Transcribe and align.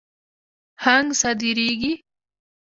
هنګ 0.83 1.09
صادریږي. 1.21 1.93